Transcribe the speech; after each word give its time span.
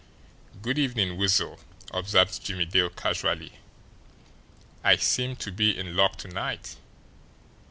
"Good 0.63 0.79
evening, 0.79 1.15
Weasel," 1.17 1.59
observed 1.93 2.43
Jimmie 2.43 2.65
Dale 2.65 2.89
casually. 2.89 3.59
"I 4.83 4.95
seem 4.95 5.35
to 5.35 5.51
be 5.51 5.77
in 5.77 5.95
luck 5.95 6.15
to 6.17 6.27
night. 6.27 6.77